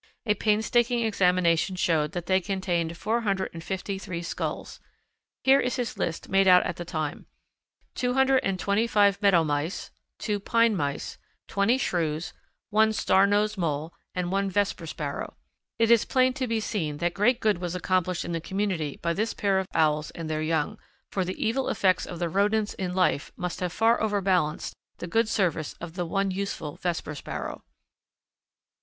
[0.25, 4.79] A painstaking examination showed that they contained four hundred and fifty three skulls.
[5.43, 7.27] Here is his list made out at the time:
[7.93, 12.33] two hundred and twenty five meadow mice, two pine mice, twenty shrews,
[12.71, 15.35] one star nosed mole, and one Vesper Sparrow.
[15.77, 19.13] It is plain to be seen that great good was accomplished in the community by
[19.13, 20.79] this pair of Owls and their young,
[21.11, 25.29] for the evil effects of the rodents in life must have far overbalanced the good
[25.29, 27.63] service of the one useful Vesper Sparrow.